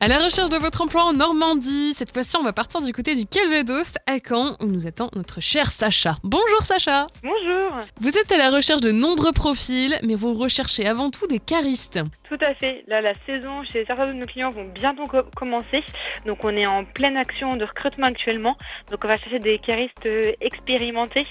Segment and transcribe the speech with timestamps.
[0.00, 3.14] À la recherche de votre emploi en Normandie, cette fois-ci on va partir du côté
[3.14, 6.16] du Calvados à Caen où nous attend notre cher Sacha.
[6.24, 7.78] Bonjour Sacha Bonjour.
[8.00, 12.00] Vous êtes à la recherche de nombreux profils, mais vous recherchez avant tout des caristes.
[12.28, 12.82] Tout à fait.
[12.88, 15.82] Là, la saison chez certains de nos clients vont bientôt co- commencer.
[16.26, 18.56] Donc, on est en pleine action de recrutement actuellement.
[18.90, 21.26] Donc, on va chercher des caristes euh, expérimentés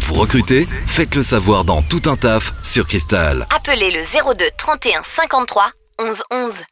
[0.02, 3.46] Vous recrutez Faites le savoir dans Tout un taf sur Cristal.
[3.56, 4.02] Appelez le
[4.36, 6.64] 02 31 53 11 11.